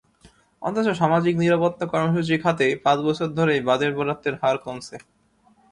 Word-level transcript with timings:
অথচ 0.61 0.87
সামাজিক 1.01 1.33
নিরাপত্তা 1.37 1.85
কর্মসূচি 1.93 2.35
খাতে 2.43 2.67
পাঁচ 2.85 2.97
বছর 3.07 3.27
ধরেই 3.37 3.61
বাজেট 3.67 3.91
বরাদ্দের 3.97 4.35
হার 4.41 4.57
কমছে। 4.65 4.95